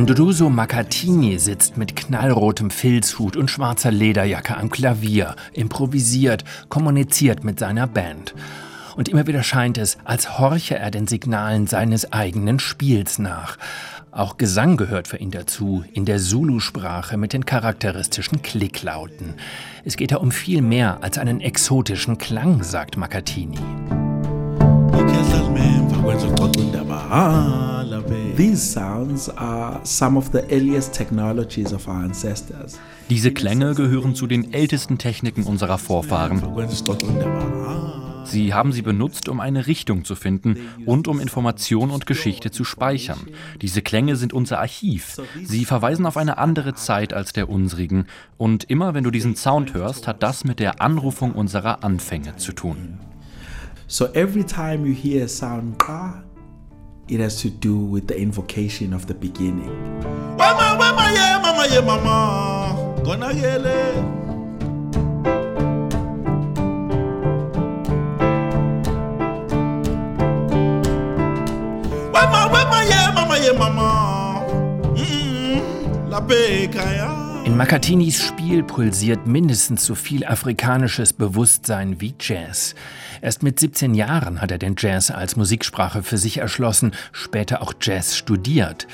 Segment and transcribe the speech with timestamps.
[0.00, 7.86] Nduduso Makatini sitzt mit knallrotem Filzhut und schwarzer Lederjacke am Klavier, improvisiert, kommuniziert mit seiner
[7.86, 8.34] Band.
[8.96, 13.58] Und immer wieder scheint es, als horche er den Signalen seines eigenen Spiels nach.
[14.10, 19.34] Auch Gesang gehört für ihn dazu, in der Zulu-Sprache mit den charakteristischen Klicklauten.
[19.84, 23.58] Es geht da um viel mehr als einen exotischen Klang, sagt Makatini.
[33.10, 36.42] Diese Klänge gehören zu den ältesten Techniken unserer Vorfahren.
[38.24, 42.64] Sie haben sie benutzt, um eine Richtung zu finden und um Information und Geschichte zu
[42.64, 43.18] speichern.
[43.60, 45.20] Diese Klänge sind unser Archiv.
[45.44, 48.06] Sie verweisen auf eine andere Zeit als der unsrigen.
[48.38, 52.52] Und immer wenn du diesen Sound hörst, hat das mit der Anrufung unserer Anfänge zu
[52.52, 53.00] tun.
[53.86, 56.22] So every time you hear a sound ka,
[57.10, 59.74] it has to do with the invocation of the beginning.
[60.36, 63.02] Mama, mama, yeah, mama, yeah, mama.
[63.04, 64.20] Gonna get it.
[77.44, 82.74] In Makatinis Spiel pulsiert mindestens so viel afrikanisches Bewusstsein wie Jazz.
[83.22, 87.74] Erst mit 17 Jahren hat er den Jazz als Musiksprache für sich erschlossen, später auch
[87.80, 88.86] Jazz studiert.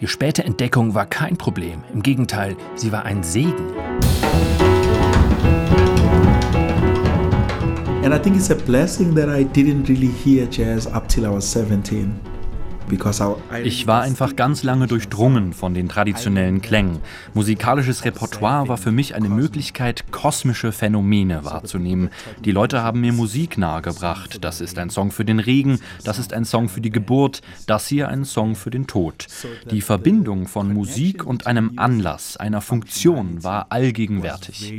[0.00, 3.74] Die späte Entdeckung war kein Problem, im Gegenteil, sie war ein Segen.
[8.02, 11.28] And I think it's a blessing that I didn't really hear jazz up till I
[11.28, 12.29] was 17.
[13.64, 17.00] Ich war einfach ganz lange durchdrungen von den traditionellen Klängen.
[17.34, 22.10] Musikalisches Repertoire war für mich eine Möglichkeit, kosmische Phänomene wahrzunehmen.
[22.44, 24.44] Die Leute haben mir Musik nahegebracht.
[24.44, 27.86] Das ist ein Song für den Regen, das ist ein Song für die Geburt, das
[27.86, 29.26] hier ein Song für den Tod.
[29.70, 34.72] Die Verbindung von Musik und einem Anlass, einer Funktion war allgegenwärtig.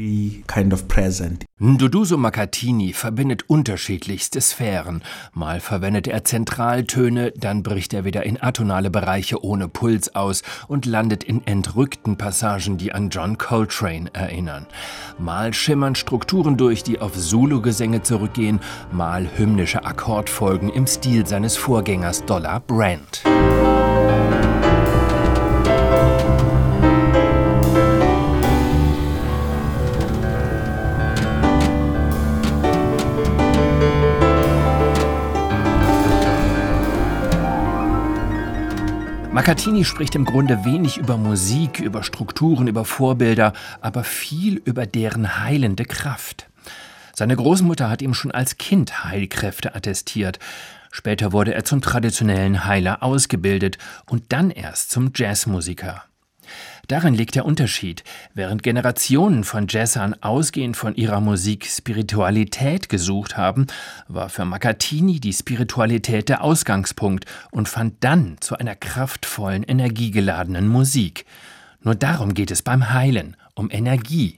[1.60, 5.04] Nduduso Makatini verbindet unterschiedlichste Sphären.
[5.34, 10.42] Mal verwendet er Zentraltöne, dann bricht er er wieder in atonale Bereiche ohne Puls aus
[10.68, 14.66] und landet in entrückten Passagen, die an John Coltrane erinnern.
[15.18, 18.60] Mal schimmern Strukturen durch, die auf Zulu-Gesänge zurückgehen,
[18.92, 23.24] mal hymnische Akkordfolgen im Stil seines Vorgängers Dollar Brand.
[39.42, 45.40] Makatini spricht im Grunde wenig über Musik, über Strukturen, über Vorbilder, aber viel über deren
[45.40, 46.48] heilende Kraft.
[47.16, 50.38] Seine Großmutter hat ihm schon als Kind Heilkräfte attestiert.
[50.92, 56.04] Später wurde er zum traditionellen Heiler ausgebildet und dann erst zum Jazzmusiker.
[56.88, 58.04] Darin liegt der Unterschied.
[58.34, 63.68] Während Generationen von Jazzern ausgehend von ihrer Musik Spiritualität gesucht haben,
[64.08, 71.26] war für Makatini die Spiritualität der Ausgangspunkt und fand dann zu einer kraftvollen, energiegeladenen Musik.
[71.82, 74.38] Nur darum geht es beim Heilen, um Energie.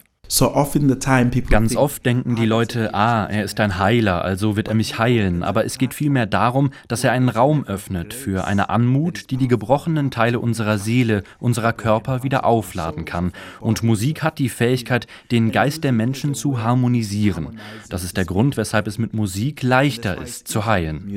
[1.50, 5.44] Ganz oft denken die Leute, ah, er ist ein Heiler, also wird er mich heilen.
[5.44, 9.48] Aber es geht vielmehr darum, dass er einen Raum öffnet für eine Anmut, die die
[9.48, 13.32] gebrochenen Teile unserer Seele, unserer Körper wieder aufladen kann.
[13.60, 17.60] Und Musik hat die Fähigkeit, den Geist der Menschen zu harmonisieren.
[17.90, 21.12] Das ist der Grund, weshalb es mit Musik leichter ist, zu heilen.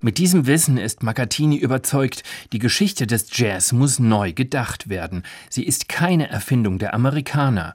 [0.00, 2.22] Mit diesem Wissen ist Makatini überzeugt,
[2.54, 5.24] die Geschichte des Jazz muss neu gedacht werden.
[5.50, 7.74] Sie ist keine Erfindung der Amerikaner.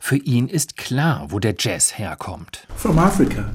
[0.00, 2.66] Für ihn ist klar, wo der Jazz herkommt.
[2.76, 3.50] Von Afrika.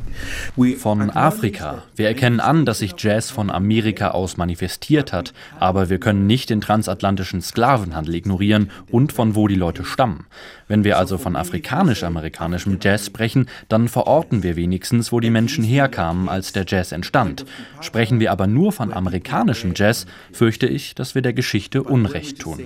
[1.96, 6.50] Wir erkennen an, dass sich Jazz von Amerika aus manifestiert hat, aber wir können nicht
[6.50, 10.26] den transatlantischen Sklavenhandel ignorieren und von wo die Leute stammen.
[10.68, 16.30] Wenn wir also von afrikanisch-amerikanischem Jazz sprechen, dann verorten wir wenigstens, wo die Menschen herkamen,
[16.30, 17.46] als der Jazz entstand.
[17.82, 22.60] Sprechen wir aber nur von amerikanischem Jazz, fürchte ich, dass wir der Geschichte Unrecht tun.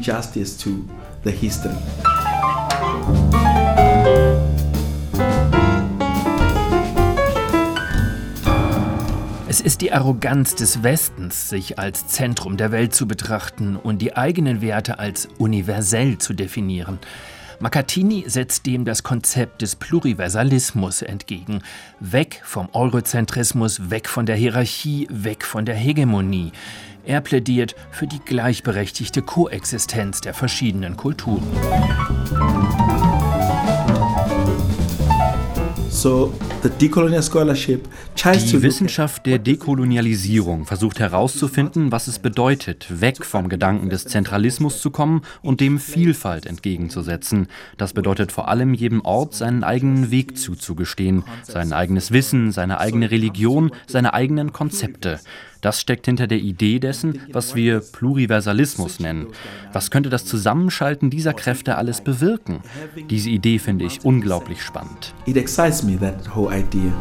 [0.00, 0.70] Injustice to
[1.24, 1.76] the history.
[9.46, 14.16] Es ist die Arroganz des Westens, sich als Zentrum der Welt zu betrachten und die
[14.16, 16.98] eigenen Werte als universell zu definieren.
[17.62, 21.62] Makatini setzt dem das Konzept des Pluriversalismus entgegen.
[22.00, 26.52] Weg vom Eurozentrismus, weg von der Hierarchie, weg von der Hegemonie.
[27.04, 31.46] Er plädiert für die gleichberechtigte Koexistenz der verschiedenen Kulturen.
[36.62, 36.92] Die
[38.62, 45.22] Wissenschaft der Dekolonialisierung versucht herauszufinden, was es bedeutet, weg vom Gedanken des Zentralismus zu kommen
[45.40, 47.48] und dem Vielfalt entgegenzusetzen.
[47.78, 53.10] Das bedeutet vor allem jedem Ort seinen eigenen Weg zuzugestehen, sein eigenes Wissen, seine eigene
[53.10, 55.18] Religion, seine eigenen Konzepte.
[55.60, 59.26] Das steckt hinter der Idee dessen, was wir Pluriversalismus nennen.
[59.72, 62.60] Was könnte das Zusammenschalten dieser Kräfte alles bewirken?
[63.10, 65.14] Diese Idee finde ich unglaublich spannend.
[65.26, 66.92] It excites me, that whole idea.